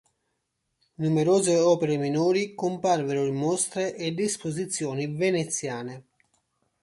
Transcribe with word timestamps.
Numerose 0.95 1.57
opere 1.59 1.95
minori 1.97 2.55
comparvero 2.55 3.23
in 3.27 3.35
mostre 3.35 3.95
ed 3.95 4.19
esposizioni 4.19 5.05
veneziane. 5.05 6.05